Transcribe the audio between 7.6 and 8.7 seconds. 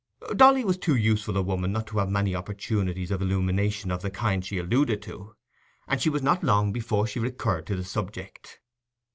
to the subject.